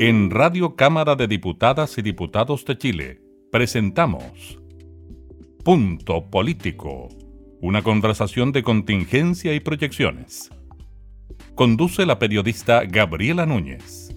[0.00, 3.20] En Radio Cámara de Diputadas y Diputados de Chile
[3.52, 4.58] presentamos
[5.64, 7.08] Punto Político,
[7.60, 10.50] una conversación de contingencia y proyecciones.
[11.54, 14.12] Conduce la periodista Gabriela Núñez.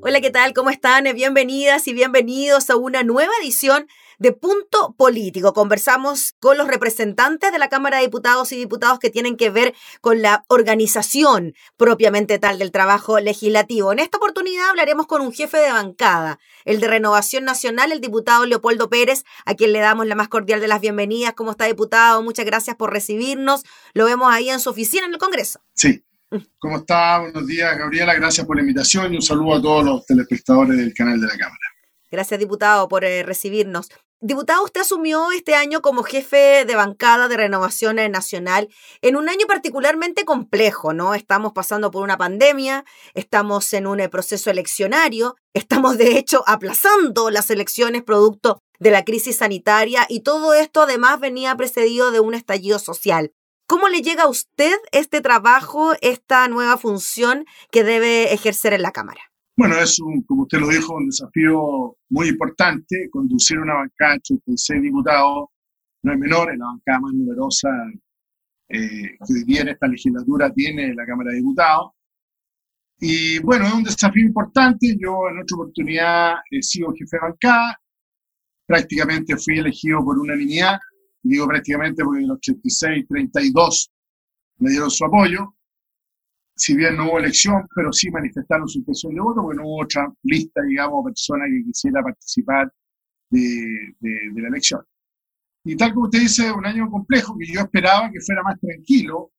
[0.00, 0.52] Hola, ¿qué tal?
[0.52, 1.04] ¿Cómo están?
[1.12, 3.88] Bienvenidas y bienvenidos a una nueva edición
[4.18, 5.52] de Punto Político.
[5.52, 9.74] Conversamos con los representantes de la Cámara de Diputados y Diputados que tienen que ver
[10.00, 13.92] con la organización propiamente tal del trabajo legislativo.
[13.92, 18.44] En esta oportunidad hablaremos con un jefe de bancada, el de Renovación Nacional, el diputado
[18.46, 21.34] Leopoldo Pérez, a quien le damos la más cordial de las bienvenidas.
[21.34, 22.22] ¿Cómo está, diputado?
[22.22, 23.62] Muchas gracias por recibirnos.
[23.94, 25.60] Lo vemos ahí en su oficina en el Congreso.
[25.74, 26.04] Sí,
[26.58, 27.20] ¿Cómo está?
[27.20, 28.14] Buenos días, Gabriela.
[28.14, 31.36] Gracias por la invitación y un saludo a todos los telespectadores del canal de la
[31.38, 31.56] Cámara.
[32.10, 33.88] Gracias, diputado, por eh, recibirnos.
[34.20, 38.68] Diputado, usted asumió este año como jefe de bancada de Renovación Nacional
[39.00, 41.14] en un año particularmente complejo, ¿no?
[41.14, 47.30] Estamos pasando por una pandemia, estamos en un eh, proceso eleccionario, estamos de hecho aplazando
[47.30, 52.34] las elecciones producto de la crisis sanitaria y todo esto además venía precedido de un
[52.34, 53.30] estallido social.
[53.68, 58.90] ¿Cómo le llega a usted este trabajo, esta nueva función que debe ejercer en la
[58.90, 59.27] Cámara?
[59.58, 63.08] Bueno, es, un, como usted lo dijo, un desafío muy importante.
[63.10, 65.48] Conducir una bancada de 86 diputados
[66.02, 67.68] no es menor, es la bancada más numerosa
[68.68, 71.90] eh, que hoy esta legislatura tiene la Cámara de Diputados.
[73.00, 74.96] Y bueno, es un desafío importante.
[74.96, 77.80] Yo en otra oportunidad he sido jefe de bancada.
[78.64, 80.78] Prácticamente fui elegido por unanimidad.
[81.20, 83.90] Digo prácticamente porque en los 86, 32
[84.58, 85.57] me dieron su apoyo
[86.58, 89.82] si bien no hubo elección, pero sí manifestaron su intención de voto, porque no hubo
[89.84, 92.72] otra lista, digamos, persona que quisiera participar
[93.30, 94.82] de, de, la elección.
[95.64, 99.30] Y tal como usted dice, un año complejo que yo esperaba que fuera más tranquilo,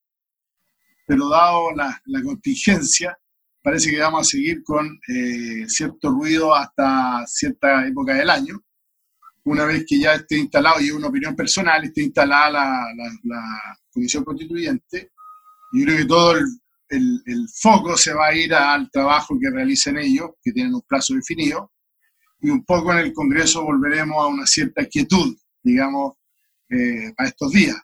[1.06, 3.18] pero dado la, la contingencia,
[3.62, 8.62] parece que vamos a seguir con eh, cierto ruido hasta cierta época del año.
[9.44, 12.64] Una vez que ya esté instalado, y es una opinión personal, esté instalada la,
[12.96, 13.44] la, la
[13.92, 15.12] Comisión Constituyente,
[15.74, 16.46] yo creo que todo el,
[16.90, 21.14] el, foco se va a ir al trabajo que realicen ellos, que tienen un plazo
[21.14, 21.72] definido,
[22.40, 26.14] y un poco en el Congreso volveremos a una cierta quietud, digamos,
[26.70, 27.78] eh, a estos días.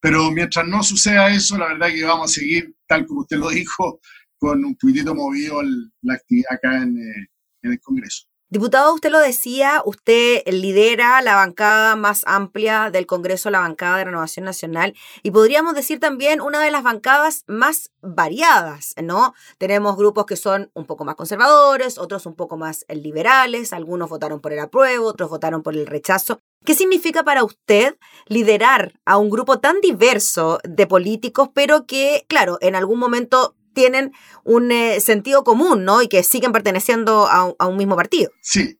[0.00, 3.50] Pero mientras no suceda eso, la verdad que vamos a seguir, tal como usted lo
[3.50, 4.00] dijo,
[4.38, 5.60] con un poquitito movido
[6.02, 7.28] la actividad acá en, eh,
[7.62, 8.27] en el Congreso.
[8.50, 14.04] Diputado, usted lo decía, usted lidera la bancada más amplia del Congreso, la bancada de
[14.04, 19.34] Renovación Nacional, y podríamos decir también una de las bancadas más variadas, ¿no?
[19.58, 24.40] Tenemos grupos que son un poco más conservadores, otros un poco más liberales, algunos votaron
[24.40, 26.40] por el apruebo, otros votaron por el rechazo.
[26.64, 27.98] ¿Qué significa para usted
[28.28, 34.10] liderar a un grupo tan diverso de políticos, pero que, claro, en algún momento tienen
[34.42, 36.02] un eh, sentido común, ¿no?
[36.02, 38.32] Y que siguen perteneciendo a, un mismo partido.
[38.42, 38.76] Sí,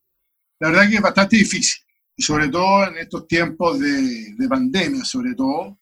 [0.59, 1.81] la verdad que es bastante difícil,
[2.17, 5.79] sobre todo en estos tiempos de, pandemia, sobre todo.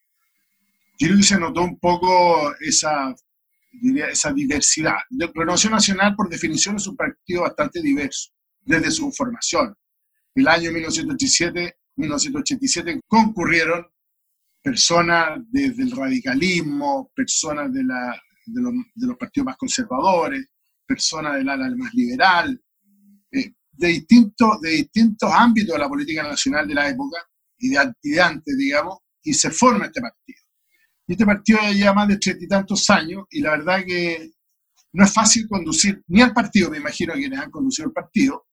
[0.98, 3.14] Yo creo que se notó un poco esa,
[3.72, 4.96] diría, esa diversidad.
[5.10, 8.32] La Renovación Nacional, por definición, es un partido bastante diverso
[8.66, 9.74] desde su formación.
[10.34, 13.86] El año 1987, 1987 concurrieron
[14.62, 20.46] personas desde el radicalismo, personas de la de los, partidos más conservadores,
[20.86, 22.60] personas del ala más liberal,
[23.32, 27.18] eh, de, distintos, de distintos ámbitos de la política nacional de la época
[27.58, 30.40] y de, antes, digamos, y se forma este partido.
[31.06, 34.30] Y este partido ya lleva más de treinta y tantos años y la verdad que
[34.92, 38.46] no es fácil conducir ni al partido, me imagino a quienes han conducido el partido,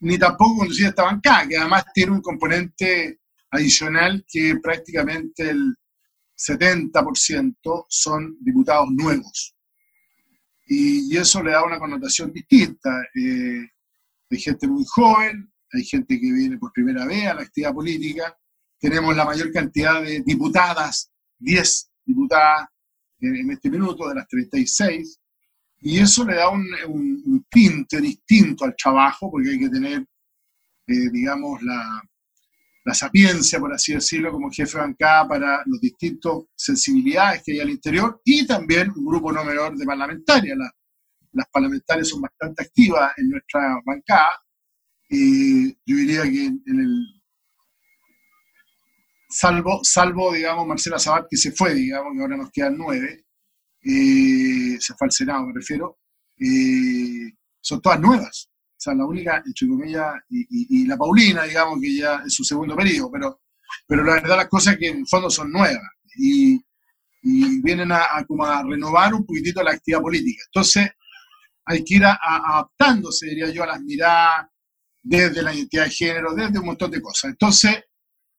[0.00, 3.20] ni tampoco conducir esta bancada, que además tiene un componente
[3.50, 5.74] adicional que prácticamente el
[6.38, 9.56] 70% son diputados nuevos.
[10.66, 12.90] Y, eso le da una connotación distinta.
[13.14, 13.66] Eh,
[14.30, 18.38] hay gente muy joven, hay gente que viene por primera vez a la actividad política.
[18.78, 22.68] Tenemos la mayor cantidad de diputadas, 10 diputadas
[23.20, 25.20] en, este minuto de las 36.
[25.80, 30.00] Y eso le da un, un, tinte distinto al trabajo, porque hay que tener,
[30.86, 32.02] eh, digamos, la,
[32.88, 37.60] la sapiencia, por así decirlo, como jefe de bancada para los distintos sensibilidades que hay
[37.60, 40.56] al interior y también un grupo no menor de parlamentarias.
[41.32, 44.40] las parlamentarias son bastante activas en nuestra bancada.
[45.10, 47.04] y yo diría que en, el.
[49.28, 53.26] Salvo, salvo, digamos, Marcela Sabat, que se fue, digamos, que ahora nos quedan nueve,
[53.82, 55.98] eh, se fue al Senado, me refiero,
[56.38, 58.50] eh, son todas nuevas.
[58.78, 62.76] O sea, la única, entre comillas, y, la Paulina, digamos, que ya es su segundo
[62.76, 63.40] periodo, pero,
[63.88, 65.82] pero la verdad las cosas que en el fondo son nuevas
[66.16, 66.62] y,
[67.60, 70.42] vienen a, como a renovar un poquitito la actividad política.
[70.46, 70.88] Entonces,
[71.64, 74.46] hay que ir adaptándose, diría yo, a las miradas
[75.02, 77.32] desde la identidad de género, desde un montón de cosas.
[77.32, 77.84] Entonces,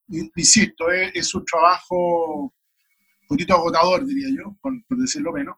[0.08, 5.58] insisto, es, un trabajo un poquito agotador, diría yo, por, decirlo menos,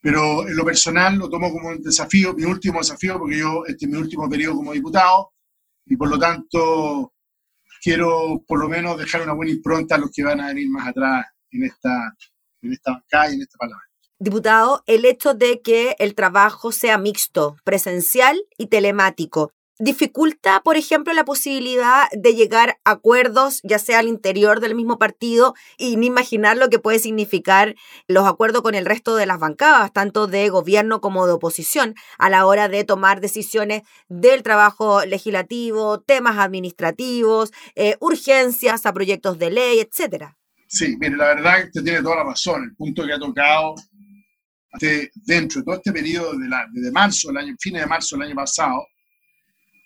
[0.00, 3.86] pero en lo personal lo tomo como un desafío, mi último desafío, porque yo, este
[3.86, 5.32] es mi último periodo como diputado,
[5.84, 7.12] y por lo tanto
[7.82, 10.88] quiero por lo menos dejar una buena impronta a los que van a venir más
[10.88, 12.14] atrás en esta,
[12.62, 13.86] en esta bancada y en este parlamento.
[14.18, 21.12] Diputado, el hecho de que el trabajo sea mixto, presencial y telemático, dificulta, por ejemplo,
[21.12, 26.06] la posibilidad de llegar a acuerdos, ya sea al interior del mismo partido, y ni
[26.06, 27.74] imaginar lo que puede significar
[28.08, 32.30] los acuerdos con el resto de las bancadas, tanto de gobierno como de oposición, a
[32.30, 39.50] la hora de tomar decisiones del trabajo legislativo, temas administrativos, eh, urgencias a proyectos de
[39.50, 40.36] ley, etcétera.
[40.68, 42.64] Sí, mire, la verdad que usted tiene toda la razón.
[42.64, 43.74] El punto que ha tocado
[45.24, 48.26] dentro de todo este periodo de, la, de marzo, el año, fines de marzo del
[48.26, 48.86] año pasado,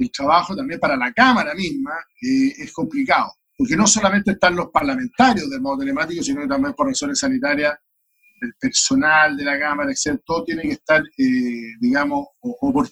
[0.04, 1.92] el trabajo también para la Cámara misma
[2.22, 6.74] eh, es complicado, porque no solamente están los parlamentarios del modo telemático, sino que también
[6.74, 7.74] por razones sanitarias,
[8.40, 12.84] el personal de la Cámara, etc., todo tiene que estar, eh, digamos, o,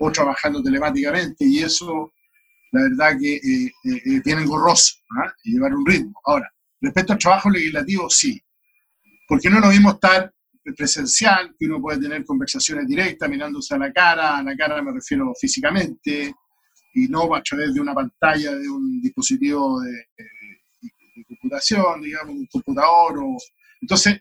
[0.00, 2.12] o trabajando telemáticamente, y eso,
[2.72, 5.32] la verdad que eh, eh es engorroso, ¿ah?
[5.44, 6.18] y llevar un ritmo.
[6.24, 6.50] Ahora,
[6.80, 8.40] respecto al trabajo legislativo, sí,
[9.28, 10.32] porque no lo mismo estar
[10.74, 14.92] presencial, que uno puede tener conversaciones directas mirándose a la cara, a la cara me
[14.92, 16.34] refiero físicamente,
[16.94, 20.06] y no a través de una pantalla de un dispositivo de,
[21.26, 23.36] computación, digamos, un computador, o,
[23.80, 24.20] entonces,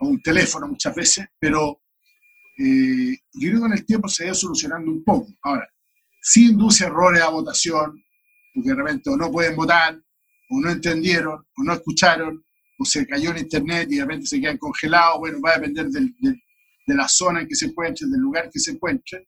[0.00, 1.80] o un teléfono muchas veces, pero
[2.58, 5.32] eh, yo creo que en el tiempo se ha ido solucionando un poco.
[5.42, 5.68] Ahora,
[6.20, 8.02] sí induce errores a votación,
[8.54, 10.00] porque de repente o no pueden votar,
[10.50, 12.44] o no entendieron, o no escucharon,
[12.78, 15.86] o se cayó en internet y de repente se quedan congelados, bueno, va a depender
[15.88, 19.24] de la zona en que se encuentren, del lugar que se encuentren,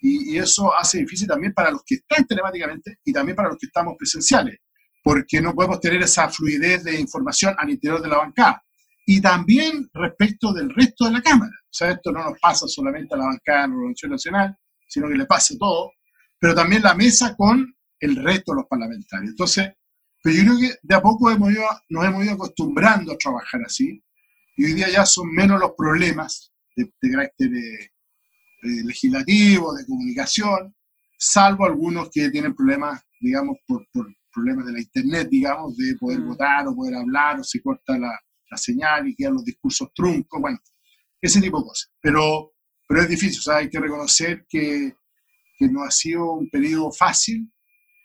[0.00, 3.66] y, eso hace difícil también para los que están telemáticamente y también para los que
[3.66, 4.58] estamos presenciales,
[5.02, 8.62] porque no podemos tener esa fluidez de información al interior de la bancada.
[9.06, 11.52] Y también respecto del resto de la Cámara.
[11.52, 14.56] O sea, esto no nos pasa solamente a la bancada de la Revolución Nacional,
[14.88, 15.92] sino que le pasa todo,
[16.38, 19.30] pero también la mesa con el resto de los parlamentarios.
[19.30, 19.70] Entonces,
[20.22, 21.52] pero yo creo que de a poco hemos
[21.88, 24.02] nos hemos ido acostumbrando a trabajar así
[24.56, 27.90] y hoy día ya son menos los problemas de, carácter eh,
[28.62, 30.74] eh, legislativo, de comunicación,
[31.18, 33.86] salvo algunos que tienen problemas, digamos, por,
[34.32, 36.28] problemas de la internet, digamos, de poder mm.
[36.28, 38.18] votar o poder hablar o se corta la,
[38.56, 40.58] señal y quedan los discursos truncos, bueno,
[41.20, 41.92] ese tipo de cosas.
[42.00, 42.52] Pero,
[42.88, 44.94] pero es difícil, o sea, hay que reconocer que,
[45.56, 47.48] que no ha sido un periodo fácil,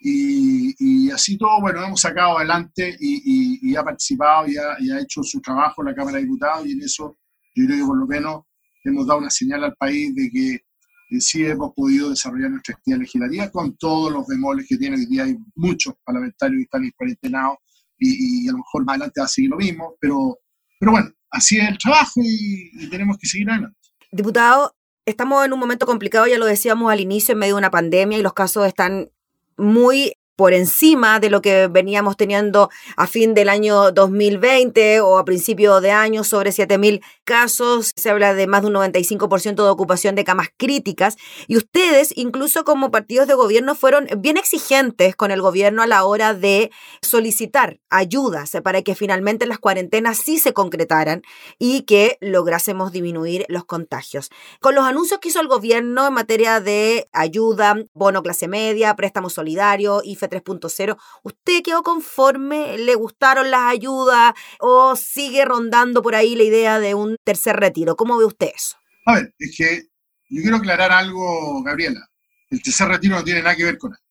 [0.07, 5.81] y, así todo, bueno, hemos sacado adelante y, ha participado y ha, hecho su trabajo
[5.81, 7.17] en la Cámara de Diputados y en eso
[7.55, 8.43] yo creo que por lo menos
[8.83, 13.49] hemos dado una señal al país de que sí hemos podido desarrollar nuestra actividad legislativa
[13.49, 15.23] con todos los bemoles que tiene hoy día.
[15.23, 17.57] Hay muchos parlamentarios que están cuarentenados
[17.97, 20.37] y, y a lo mejor más adelante va a seguir lo mismo, pero,
[20.79, 23.77] pero bueno, así es el trabajo y tenemos que seguir adelante.
[24.11, 24.75] Diputado,
[25.05, 28.17] estamos en un momento complicado, ya lo decíamos al inicio, en medio de una pandemia
[28.17, 29.09] y los casos están
[29.57, 35.25] muy por encima de lo que veníamos teniendo a fin del año 2020 o a
[35.25, 37.91] principio de año, sobre 7.000 casos.
[37.95, 41.17] Se habla de más de un 95% de ocupación de camas críticas.
[41.47, 46.05] Y ustedes, incluso como partidos de gobierno, fueron bien exigentes con el gobierno a la
[46.05, 46.71] hora de
[47.01, 51.21] solicitar ayudas para que finalmente las cuarentenas sí se concretaran
[51.59, 54.29] y que lográsemos disminuir los contagios.
[54.59, 59.29] Con los anuncios que hizo el gobierno en materia de ayuda, bono clase media, préstamo
[59.29, 62.77] solidario y 3.0, ¿usted quedó conforme?
[62.77, 67.95] ¿Le gustaron las ayudas o sigue rondando por ahí la idea de un tercer retiro?
[67.95, 68.77] ¿Cómo ve usted eso?
[69.05, 69.87] A ver, es que
[70.29, 72.09] yo quiero aclarar algo, Gabriela.
[72.49, 74.01] El tercer retiro no tiene nada que ver con eso.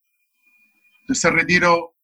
[1.00, 1.94] El tercer retiro,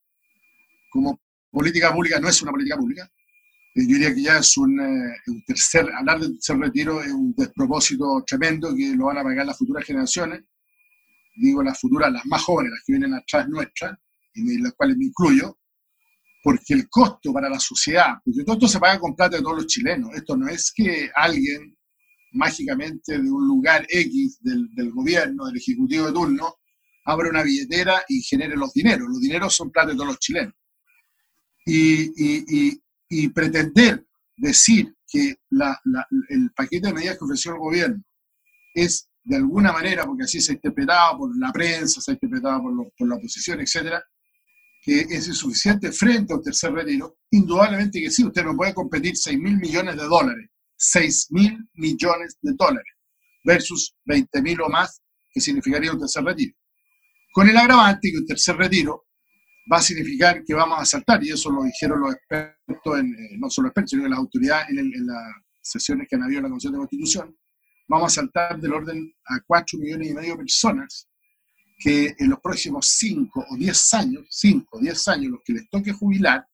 [0.90, 3.10] como política pública, no es una política pública.
[3.74, 7.12] Eh, yo diría que ya es un, eh, un, tercer, hablar del tercer retiro es
[7.12, 10.42] un despropósito tremendo que lo van a pagar las futuras generaciones
[11.40, 13.98] digo las futuras, las más jóvenes, las que vienen atrás nuestras,
[14.34, 15.58] y las cuales me incluyo,
[16.42, 19.56] porque el costo para la sociedad, porque todo esto se paga con plata de todos
[19.56, 21.76] los chilenos, esto no es que alguien
[22.32, 26.60] mágicamente de un lugar X del, del gobierno, del ejecutivo de turno,
[27.04, 30.54] abra una billetera y genere los dineros, los dineros son plata de todos los chilenos.
[31.66, 34.06] Y, y, y, pretender
[34.36, 35.78] decir que la,
[36.28, 38.02] el paquete de medidas que ofreció el gobierno
[38.74, 42.62] es de alguna manera, porque así se ha interpretado por la prensa, se ha interpretado
[42.62, 44.02] por, por la oposición, etcétera,
[44.82, 49.16] que es insuficiente frente a un tercer retiro, indudablemente que sí, usted no puede competir
[49.16, 52.92] 6 mil millones de dólares, 6 mil millones de dólares.
[53.42, 55.00] versus 20.000 o más,
[55.32, 56.54] que significaría un tercer retiro.
[57.32, 59.06] Con el agravante que un tercer retiro
[59.72, 63.38] va a significar que vamos a saltar, y eso lo dijeron los expertos, en, eh,
[63.38, 65.22] no solo expertos, sino las autoridades en, en, las
[65.62, 67.36] sesiones que han habido en la Comisión de Constitución,
[67.90, 71.08] vamos a saltar del orden a 4 millones y medio de personas
[71.76, 75.68] que en los próximos 5 o 10 años, 5 o 10 años, los que les
[75.68, 76.46] toque jubilar,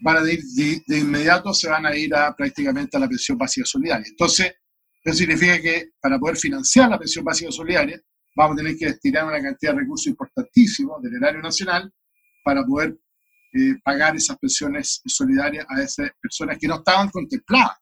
[0.00, 3.38] van a ir de, de, inmediato se van a ir a prácticamente a la pensión
[3.38, 4.04] básica solidaria.
[4.08, 4.52] Entonces,
[5.04, 8.02] eso significa que para poder financiar la pensión básica solidaria,
[8.34, 11.92] vamos a tener que destinar una cantidad de recursos importantísimos del erario nacional
[12.42, 12.98] para poder
[13.52, 17.76] eh, pagar esas pensiones solidarias a esas personas que no estaban contempladas.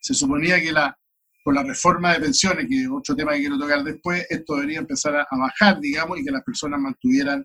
[0.00, 0.96] Se suponía que la,
[1.44, 4.78] con la reforma de pensiones, que es otro tema que quiero tocar después, esto debería
[4.78, 7.44] empezar a, a bajar, digamos, y que las personas mantuvieran,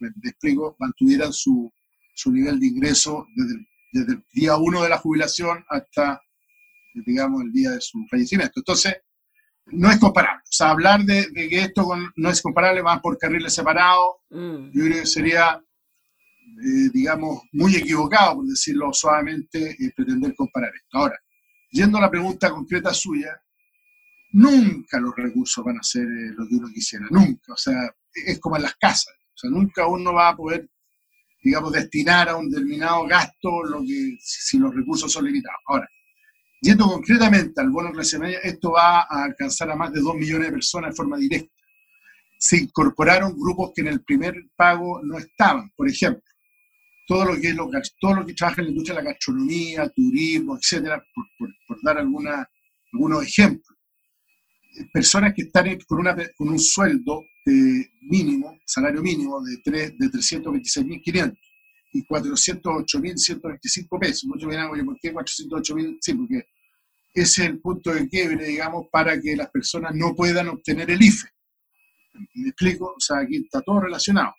[0.00, 1.72] me, explico, mantuvieran su,
[2.14, 6.20] su nivel de ingreso desde el, desde el día uno de la jubilación hasta,
[7.06, 8.54] digamos, el día de su fallecimiento.
[8.56, 8.96] Entonces,
[9.66, 10.42] no es comparable.
[10.42, 14.16] O sea, hablar de, de que esto con, no es comparable, van por carriles separados,
[14.30, 14.70] mm.
[14.72, 15.62] yo creo que sería
[16.58, 20.98] eh, digamos, muy equivocado, por decirlo suavemente, eh, pretender comparar esto.
[20.98, 21.18] Ahora,
[21.70, 23.40] yendo a la pregunta concreta suya,
[24.32, 27.52] nunca los recursos van a ser eh, lo que uno quisiera, nunca.
[27.52, 29.14] O sea, es como en las casas.
[29.34, 30.68] O sea, nunca uno va a poder,
[31.42, 35.60] digamos, destinar a un determinado gasto lo que, si los recursos son limitados.
[35.66, 35.88] Ahora,
[36.60, 40.48] yendo concretamente al bono clase media, esto va a alcanzar a más de 2 millones
[40.48, 41.54] de personas de forma directa.
[42.38, 45.70] Se incorporaron grupos que en el primer pago no estaban.
[45.76, 46.22] Por ejemplo,
[47.10, 47.68] todo lo que es lo,
[48.00, 51.04] todo lo que trabaja en la industria de la gastronomía, turismo, etcétera,
[51.66, 52.48] por, dar alguna,
[52.92, 53.76] algunos ejemplos.
[54.92, 61.36] Personas que están con, un sueldo de mínimo, salario mínimo de, 3, de 326.500
[61.94, 64.24] y 408.125 pesos.
[64.26, 65.98] Muchos dirán, oye, ¿por qué 408.000?
[66.00, 66.46] Sí, porque
[67.12, 71.02] ese es el punto de quiebre, digamos, para que las personas no puedan obtener el
[71.02, 71.26] IFE.
[72.34, 72.94] ¿Me explico?
[72.96, 74.32] O sea, aquí está todo relacionado.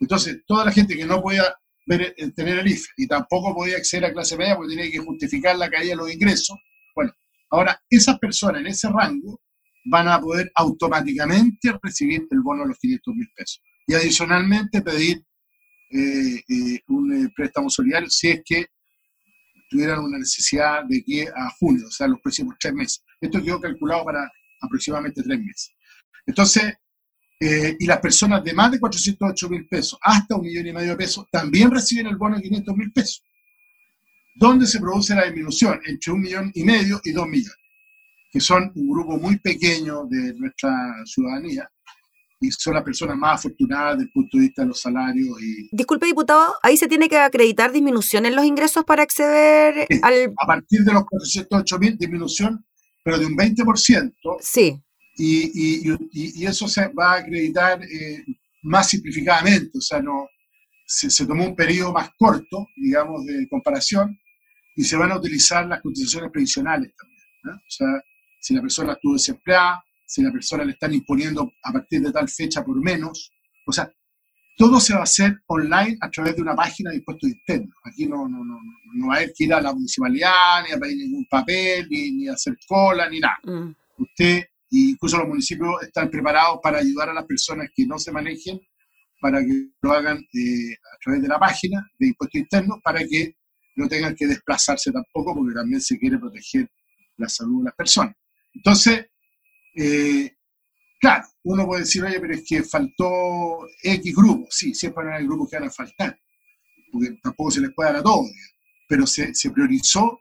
[0.00, 1.56] Entonces, toda la gente que no pueda
[1.88, 5.70] tener el IFE y tampoco podía acceder a clase media porque tenía que justificar la
[5.70, 6.56] caída de los ingresos.
[6.94, 7.12] Bueno,
[7.50, 9.40] ahora esas personas en ese rango
[9.84, 15.24] van a poder automáticamente recibir el bono de los 500 mil pesos y adicionalmente pedir
[15.90, 18.66] eh, eh, un eh, préstamo solidario si es que
[19.70, 23.04] tuvieran una necesidad de que a junio, o sea, los próximos tres meses.
[23.20, 24.30] Esto quedó calculado para
[24.60, 25.70] aproximadamente tres meses.
[26.26, 26.74] Entonces,
[27.40, 30.90] eh, y las personas de más de 408 mil pesos hasta un millón y medio
[30.90, 33.22] de pesos también reciben el bono de 500 mil pesos.
[34.34, 35.80] ¿Dónde se produce la disminución?
[35.86, 37.56] Entre un millón y medio y dos millones,
[38.32, 40.72] que son un grupo muy pequeño de nuestra
[41.04, 41.68] ciudadanía
[42.40, 45.40] y son las personas más afortunadas desde el punto de vista de los salarios.
[45.40, 45.68] Y...
[45.72, 50.32] Disculpe, diputado, ahí se tiene que acreditar disminución en los ingresos para acceder al...
[50.40, 52.64] A partir de los 408 mil, disminución,
[53.04, 54.12] pero de un 20%.
[54.40, 54.82] Sí
[55.18, 58.24] y, y, y, eso se va a acreditar eh,
[58.62, 60.28] más simplificadamente, o sea, no,
[60.86, 64.16] se, se, tomó un periodo más corto, digamos, de comparación,
[64.76, 67.18] y se van a utilizar las cotizaciones previsionales también.
[67.56, 67.88] O sea,
[68.40, 72.28] si la persona estuvo desempleada, si la persona le están imponiendo a partir de tal
[72.28, 73.32] fecha por menos,
[73.66, 73.92] o sea,
[74.56, 77.74] todo se va a hacer online a través de una página de impuestos internos.
[77.84, 78.58] Aquí no, no, no,
[78.94, 82.12] no va a haber que ir a la municipalidad, ni a pedir ningún papel, ni,
[82.12, 83.38] ni hacer cola, ni nada.
[83.44, 83.74] Mm.
[83.98, 88.12] Usted y incluso los municipios están preparados para ayudar a las personas que no se
[88.12, 88.60] manejen,
[89.20, 93.34] para que lo hagan eh, a través de la página de impuestos internos, para que
[93.76, 96.68] no tengan que desplazarse tampoco, porque también se quiere proteger
[97.16, 98.14] la salud de las personas.
[98.54, 99.06] Entonces,
[99.74, 100.36] eh,
[101.00, 104.48] claro, uno puede decir, oye, pero es que faltó X grupos.
[104.50, 106.18] Sí, siempre van a haber grupos que van a faltar,
[106.92, 108.30] porque tampoco se les puede dar a todos,
[108.88, 110.20] pero se, se priorizó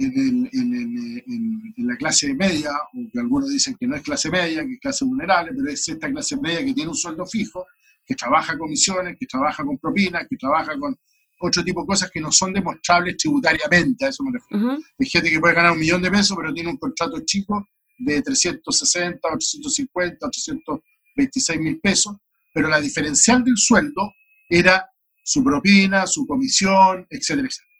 [0.00, 4.80] en, la clase media, o que algunos dicen que no es clase media, que es
[4.80, 7.66] clase vulnerable, pero es esta clase media que tiene un sueldo fijo,
[8.06, 10.96] que trabaja con comisiones, que trabaja con propinas, que trabaja con
[11.42, 14.78] otro tipo de cosas que no son demostrables tributariamente, a eso me refiero.
[14.98, 17.66] Hay gente que puede ganar un millón de pesos, pero tiene un contrato chico
[17.98, 22.16] de 360, 850, 826 mil pesos,
[22.52, 24.12] pero la diferencial del sueldo
[24.48, 24.86] era
[25.22, 27.70] su propina, su comisión, etcétera, etcétera.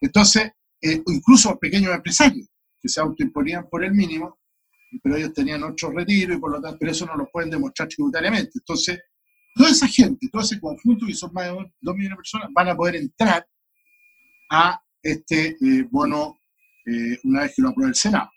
[0.00, 2.48] Entonces, eh, incluso pequeños empresarios
[2.80, 4.38] que se autoimponían por el mínimo,
[5.02, 7.88] pero ellos tenían otro retiro y por lo tanto, pero eso no lo pueden demostrar
[7.88, 8.52] tributariamente.
[8.54, 9.00] Entonces,
[9.54, 12.68] toda esa gente, todo ese conjunto, que son más de 2 millones de personas, van
[12.68, 13.46] a poder entrar
[14.50, 16.38] a este eh, bono
[16.84, 18.30] eh, una vez que lo apruebe el Senado.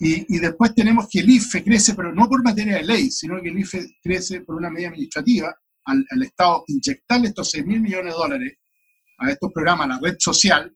[0.00, 3.40] Y, y, después tenemos que el IFE crece, pero no por materia de ley, sino
[3.42, 7.80] que el IFE crece por una medida administrativa, al, al Estado inyectarle estos 6 mil
[7.80, 8.58] millones de dólares
[9.18, 10.72] a estos programas, a la red social,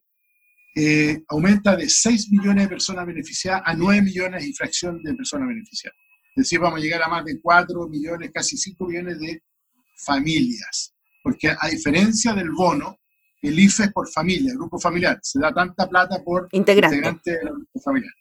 [0.75, 5.47] eh, aumenta de 6 millones de personas beneficiadas a 9 millones y fracción de personas
[5.47, 5.97] beneficiadas.
[6.35, 9.43] Es decir, vamos a llegar a más de 4 millones, casi 5 millones de
[9.95, 10.95] familias.
[11.21, 12.97] Porque a diferencia del bono,
[13.41, 15.19] el IFE es por familia, grupo familiar.
[15.21, 18.13] Se da tanta plata por integrante, integrante del grupo familiar.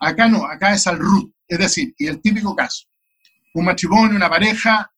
[0.00, 1.32] Acá no, acá es al RUT.
[1.46, 2.86] Es decir, y el típico caso,
[3.54, 4.90] un matrimonio, una pareja,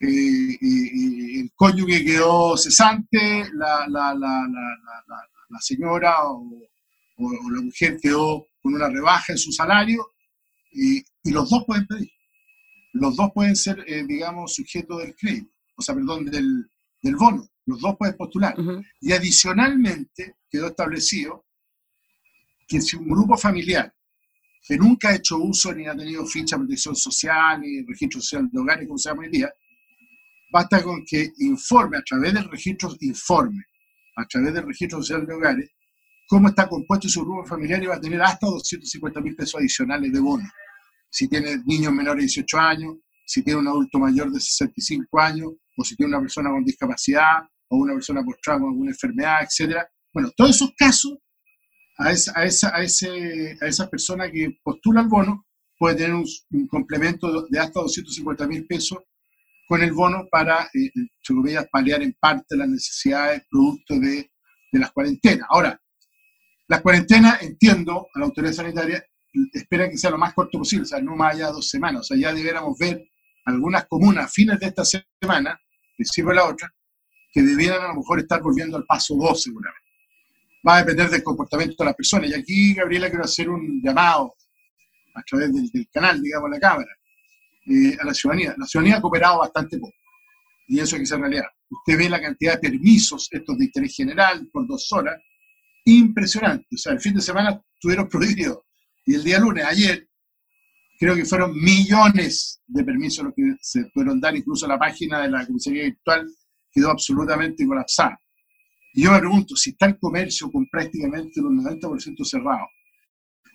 [0.00, 6.50] eh, el cónyuge quedó cesante, la, la, la, la señora o,
[7.16, 10.04] la mujer quedó con una rebaja en su salario
[10.72, 12.10] y, y los dos pueden pedir.
[12.92, 16.68] Los dos pueden ser, eh, digamos, sujetos del crédito, o sea, perdón, del,
[17.02, 17.48] del bono.
[17.66, 18.54] Los dos pueden postular.
[19.00, 21.44] Y adicionalmente quedó establecido
[22.66, 23.92] que si un grupo familiar
[24.66, 28.48] que nunca ha hecho uso ni ha tenido ficha de protección social ni registro social
[28.50, 29.52] de hogares, como se llama hoy día,
[30.50, 33.64] basta con que informe a través del registro, informe
[34.16, 35.70] a través del registro social de hogares
[36.26, 40.12] cómo está compuesto su grupo familiar y va a tener hasta 250 mil pesos adicionales
[40.12, 40.44] de bono.
[41.10, 45.52] Si tiene niños menores de 18 años, si tiene un adulto mayor de 65 años,
[45.76, 49.78] o si tiene una persona con discapacidad, o una persona postrada con alguna enfermedad, etc.
[50.12, 51.18] Bueno, todos esos casos
[51.98, 55.46] a esa, a esa, a ese, a esa persona que postula el bono
[55.78, 58.98] puede tener un, complemento de hasta 250 mil pesos
[59.66, 64.30] con el bono para, eh, eh paliar en parte las necesidades producto de,
[64.72, 65.46] de las cuarentenas.
[65.50, 65.80] Ahora,
[66.68, 69.04] las cuarentenas, entiendo, a la autoridad sanitaria
[69.52, 72.02] espera que sea lo más corto posible, o sea, no más allá de dos semanas.
[72.02, 73.02] O sea, ya debiéramos ver
[73.46, 75.60] algunas comunas a fines de esta semana,
[75.96, 76.72] principio de la otra,
[77.32, 79.84] que debieran a lo mejor estar volviendo al paso 2 seguramente
[80.66, 82.30] va a depender del comportamiento de las personas.
[82.30, 84.34] Y aquí, Gabriela, quiero hacer un llamado
[85.14, 86.90] a través del, canal, digamos, la Cámara,
[87.66, 88.54] eh, a la ciudadanía.
[88.58, 89.94] La ciudadanía ha cooperado bastante poco,
[90.68, 91.46] y eso es que es realidad.
[91.70, 95.20] Usted ve la cantidad de permisos, estos de interés general, por dos horas,
[95.84, 96.66] impresionante.
[96.74, 98.64] O sea, el fin de semana tuvieron prohibido,
[99.06, 100.08] y el día lunes, ayer,
[100.98, 105.30] creo que fueron millones de permisos los que se pudieron dar, incluso la página de
[105.30, 106.26] la comisaría virtual
[106.72, 108.18] quedó absolutamente colapsada.
[108.94, 112.66] Y yo me pregunto, si está el comercio con prácticamente un 90% cerrado,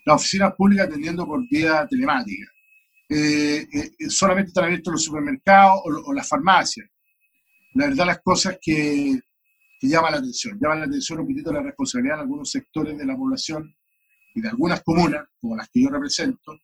[0.06, 2.46] la oficina pública atendiendo por vía telemática,
[3.10, 6.88] eh, eh, solamente están abiertos los supermercados o, las farmacias.
[7.74, 9.20] La verdad, las cosas que,
[9.82, 13.16] llaman la atención, llaman la atención un poquito la responsabilidad de algunos sectores de la
[13.16, 13.76] población
[14.36, 16.60] y de algunas comunas, como las que yo represento,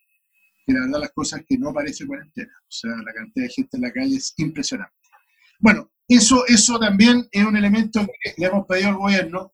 [0.66, 2.52] que la verdad las cosas que no parece cuarentena.
[2.62, 4.94] O sea, la cantidad de gente en la calle es impresionante.
[5.60, 9.54] Bueno, eso, eso también es un elemento que le hemos pedido al gobierno,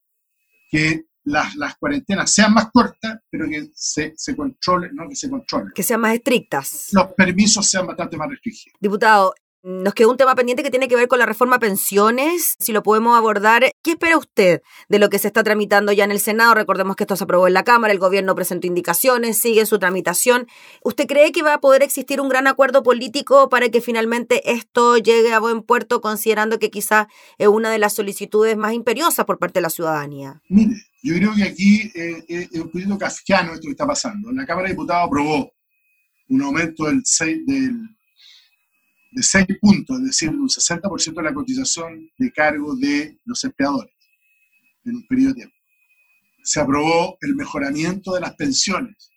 [0.70, 5.30] que las, las cuarentenas sean más cortas, pero que se, se controlen, no que se
[5.30, 5.72] controlen.
[5.74, 6.88] Que sean más estrictas.
[6.92, 8.78] Los permisos sean bastante más restringidos.
[8.80, 12.72] Diputado, nos quedó un tema pendiente que tiene que ver con la reforma pensiones, si
[12.72, 13.72] lo podemos abordar.
[13.84, 16.56] ¿Qué espera usted de lo que se está tramitando ya en el Senado?
[16.56, 20.48] Recordemos que esto se aprobó en la Cámara, el gobierno presentó indicaciones, sigue su tramitación.
[20.84, 24.98] ¿Usted cree que va a poder existir un gran acuerdo político para que finalmente esto
[24.98, 29.38] llegue a buen puerto, considerando que quizá es una de las solicitudes más imperiosas por
[29.38, 30.42] parte de la ciudadanía?
[30.50, 34.32] Mire, yo creo que aquí eh, eh, es un poquito kafkiano esto que está pasando.
[34.32, 35.52] La Cámara de Diputados aprobó
[36.30, 37.74] un aumento del 6, del
[39.12, 43.94] de 6 puntos, es decir, un 60% de la cotización de cargo de los empleadores
[44.86, 45.56] en un periodo de tiempo.
[46.44, 49.12] Se aprobó el mejoramiento de las pensiones,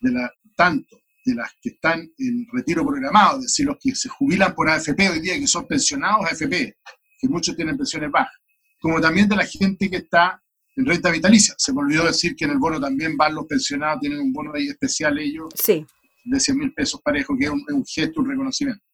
[0.00, 4.08] de la, tanto de las que están en retiro programado, es decir, los que se
[4.08, 6.76] jubilan por AFP hoy día, que son pensionados AFP,
[7.18, 8.34] que muchos tienen pensiones bajas,
[8.80, 10.40] como también de la gente que está
[10.76, 11.54] en renta vitalicia.
[11.58, 14.52] Se me olvidó decir que en el bono también van los pensionados, tienen un bono
[14.54, 15.84] ahí especial ellos, sí.
[16.24, 18.84] de 100 mil pesos parejo, que es un, es un gesto, un reconocimiento.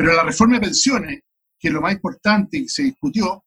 [0.00, 1.20] Pero la reforma de pensiones,
[1.58, 3.44] que es lo más importante que se discutió,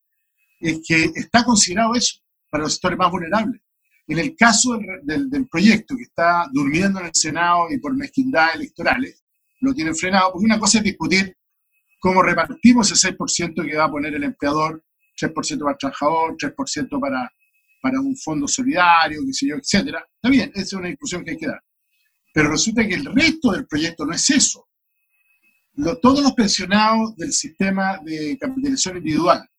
[0.60, 3.60] es que está considerado eso para los sectores más vulnerables.
[4.06, 9.24] En el caso del, proyecto que está durmiendo en el Senado y por mezquindades electorales,
[9.62, 11.36] lo tienen frenado, porque una cosa es discutir
[12.00, 14.84] cómo repartimos ese 6% que va a poner el empleador,
[15.20, 17.34] 3% para el trabajador, 3% para,
[17.82, 19.88] para un fondo solidario, qué sé yo, etc.
[19.88, 21.64] Está bien, esa es una discusión que hay que dar.
[22.32, 24.68] Pero resulta que el resto del proyecto no es eso
[26.02, 29.50] todos los pensionados del sistema de capitalización individual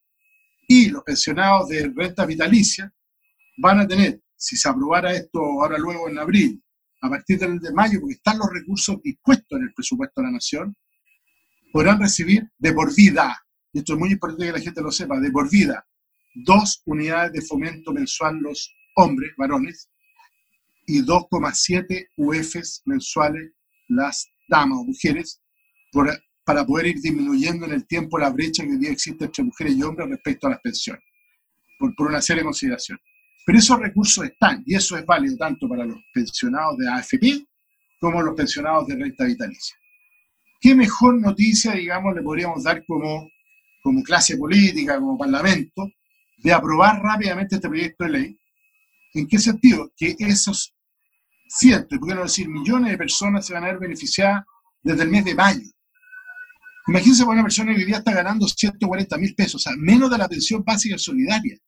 [0.68, 2.92] y los pensionados de renta vitalicia
[3.58, 6.62] van a tener, si se aprobara esto ahora luego en abril,
[7.02, 10.32] a partir del de mayo, porque están los recursos dispuestos en el presupuesto de la
[10.32, 10.76] nación,
[11.72, 15.20] podrán recibir de por vida, y esto es muy importante que la gente lo sepa,
[15.20, 15.86] de por vida,
[16.34, 19.90] dos unidades de fomento mensual los hombres, varones,
[20.86, 23.52] y 2,7 UFs mensuales
[23.88, 25.40] las damas o mujeres,
[26.44, 29.76] para poder ir disminuyendo en el tiempo la brecha que hoy día existe entre mujeres
[29.76, 31.02] y hombres respecto a las pensiones,
[31.78, 33.04] por, una serie de consideraciones.
[33.46, 37.46] Pero esos recursos están y eso es válido tanto para los pensionados de AFP
[38.00, 39.76] como los pensionados de renta vitalicia.
[40.60, 43.28] ¿Qué mejor noticia, digamos, le podríamos dar como,
[43.82, 45.90] como clase política, como parlamento,
[46.38, 48.38] de aprobar rápidamente este proyecto de ley?
[49.14, 49.92] ¿En qué sentido?
[49.96, 50.74] Que esos
[51.48, 54.44] cientos, por qué no decir millones de personas se van a ver beneficiadas
[54.82, 55.73] desde el mes de mayo.
[56.86, 60.18] Imagínense una persona que hoy día está ganando 140 mil pesos, o sea, menos de
[60.18, 61.58] la pensión básica solidaria.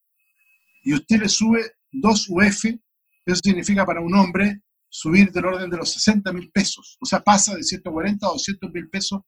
[0.82, 5.78] Y usted le sube dos UF, eso significa para un hombre subir del orden de
[5.78, 6.96] los 60 mil pesos.
[7.00, 9.20] O sea, pasa de 140 a 200 mil pesos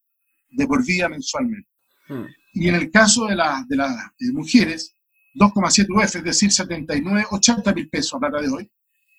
[0.51, 1.69] de por vida mensualmente.
[2.09, 2.27] Hmm.
[2.53, 3.37] Y en el caso de,
[3.69, 3.95] de las
[4.33, 4.95] mujeres,
[5.35, 8.71] 2,7 UF, es decir, 79, 80 mil pesos a plata de hoy.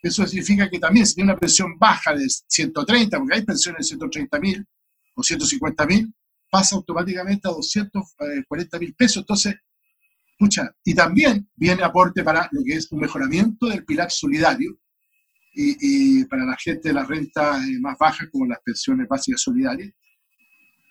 [0.01, 3.84] Eso significa que también si tiene una pensión baja de 130, porque hay pensiones de
[3.89, 4.65] 130 mil
[5.15, 6.13] o 150 mil,
[6.49, 9.17] pasa automáticamente a 240 mil pesos.
[9.17, 9.55] Entonces,
[10.31, 14.79] escucha, y también viene aporte para lo que es un mejoramiento del pilar solidario
[15.53, 19.91] y, para la gente de las rentas eh, más bajas, como las pensiones básicas solidarias.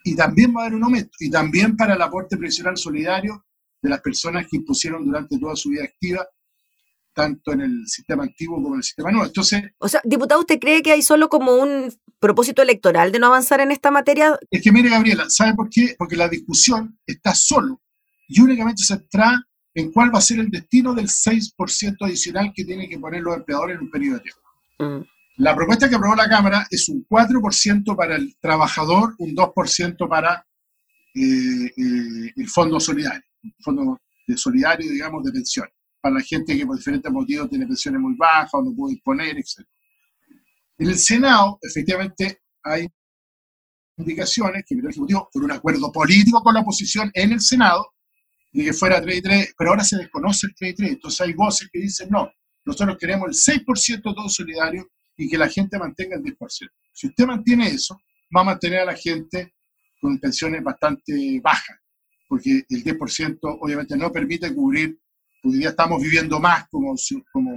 [0.03, 1.11] Y también va a haber un aumento.
[1.19, 3.45] Y también para el aporte previsional solidario
[3.81, 6.27] de las personas que impusieron durante toda su vida activa
[7.13, 9.27] tanto en el sistema antiguo como en el sistema nuevo.
[9.27, 13.27] Entonces, o sea, diputado, ¿usted cree que hay solo como un propósito electoral de no
[13.27, 14.37] avanzar en esta materia?
[14.49, 15.95] Es que mire, Gabriela, ¿sabe por qué?
[15.97, 17.81] Porque la discusión está solo
[18.27, 22.65] y únicamente se centra en cuál va a ser el destino del 6% adicional que
[22.65, 24.41] tienen que poner los empleadores en un periodo de tiempo.
[24.79, 25.07] Mm.
[25.37, 30.45] La propuesta que aprobó la Cámara es un 4% para el trabajador, un 2% para
[31.15, 36.57] eh, eh, el fondo solidario, el fondo de solidario, digamos, de pensiones para la gente
[36.57, 39.65] que por diferentes motivos tiene pensiones muy bajas o no puede disponer, etc.
[40.79, 42.87] En el Senado, efectivamente, hay
[43.97, 47.85] indicaciones que el Ejecutivo, por un acuerdo político con la oposición en el Senado,
[48.53, 50.91] de que fuera 3 y 3, pero ahora se desconoce el 3 y 3.
[50.91, 52.31] Entonces hay voces que dicen, no,
[52.63, 56.37] nosotros queremos el 6% todo solidario y que la gente mantenga el 10%.
[56.93, 57.99] Si usted mantiene eso,
[58.35, 59.53] va a mantener a la gente
[59.99, 61.77] con pensiones bastante bajas,
[62.29, 64.97] porque el 10% obviamente no permite cubrir
[65.43, 66.95] porque ya estamos viviendo más como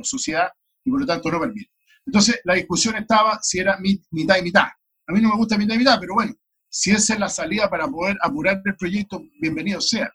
[0.02, 0.48] sociedad
[0.84, 1.70] y por lo tanto no permite.
[2.06, 3.78] Entonces, la discusión estaba si era
[4.10, 4.66] mitad y mitad.
[5.06, 6.34] A mí no me gusta mitad y mitad, pero bueno,
[6.68, 10.10] si esa es la salida para poder apurar el proyecto, bienvenido sea.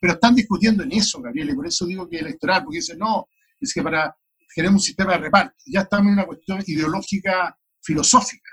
[0.00, 3.28] Pero están discutiendo en eso, Gabriel, y por eso digo que electoral, porque dicen, no,
[3.60, 4.14] es que para
[4.54, 5.54] queremos un sistema de reparto.
[5.66, 8.50] Ya estamos en una cuestión ideológica, filosófica.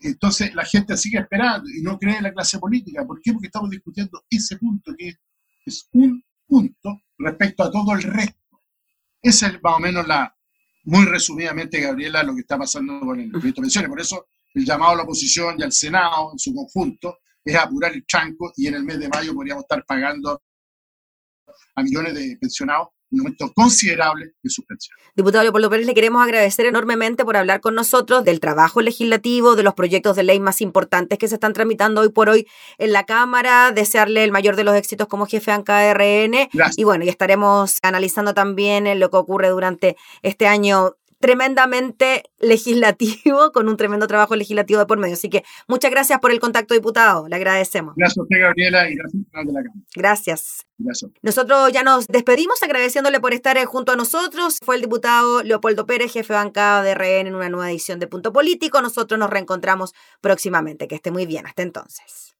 [0.00, 3.06] Entonces la gente sigue esperando y no cree en la clase política.
[3.06, 3.32] ¿Por qué?
[3.32, 5.14] Porque estamos discutiendo ese punto, que
[5.64, 8.62] es un punto respecto a todo el resto.
[9.22, 10.34] Esa es más o menos la,
[10.84, 13.88] muy resumidamente, Gabriela, lo que está pasando con el proyecto de pensiones.
[13.88, 17.92] Por eso el llamado a la oposición y al Senado en su conjunto es apurar
[17.92, 20.42] el chanco y en el mes de mayo podríamos estar pagando
[21.74, 24.96] a millones de pensionados un aumento considerable de su pensión.
[25.16, 29.62] Diputado Leopoldo Pérez, le queremos agradecer enormemente por hablar con nosotros del trabajo legislativo, de
[29.62, 32.46] los proyectos de ley más importantes que se están tramitando hoy por hoy
[32.78, 36.48] en la Cámara, desearle el mayor de los éxitos como jefe de ANCA-RN.
[36.76, 43.68] Y bueno, y estaremos analizando también lo que ocurre durante este año tremendamente legislativo, con
[43.68, 45.14] un tremendo trabajo legislativo de por medio.
[45.14, 47.28] Así que muchas gracias por el contacto, diputado.
[47.28, 47.94] Le agradecemos.
[47.96, 49.70] Gracias a usted, Gabriela, y gracias de la Cámara.
[49.94, 50.66] Gracias.
[51.22, 54.58] Nosotros ya nos despedimos agradeciéndole por estar junto a nosotros.
[54.64, 58.06] Fue el diputado Leopoldo Pérez, jefe de bancada de RN en una nueva edición de
[58.06, 58.80] Punto Político.
[58.80, 60.88] Nosotros nos reencontramos próximamente.
[60.88, 61.46] Que esté muy bien.
[61.46, 62.34] Hasta entonces.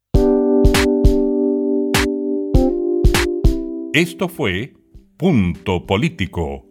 [3.92, 4.72] Esto fue
[5.18, 6.70] Punto Político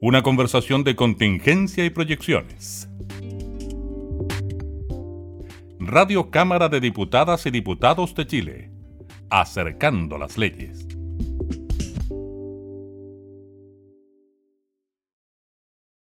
[0.00, 2.88] una conversación de contingencia y proyecciones.
[5.78, 8.70] Radio Cámara de Diputadas y Diputados de Chile,
[9.30, 10.85] acercando las leyes.